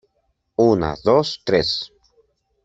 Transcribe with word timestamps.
una, 0.63 0.89
dos, 1.03 1.35
tres. 1.45 1.71